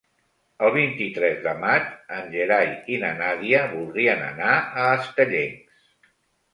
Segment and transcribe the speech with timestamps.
[0.67, 1.91] El vint-i-tres de maig
[2.21, 5.91] en Gerai i na Nàdia voldrien anar a Estellencs.